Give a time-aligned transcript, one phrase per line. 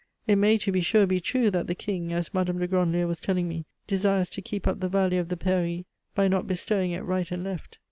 [0.25, 2.57] It may, to be sure, be true that the King, as Mme.
[2.57, 5.85] de Grandlieu was telling me, desires to keep up the value of the pairie
[6.15, 7.77] by not bestowing it right and left.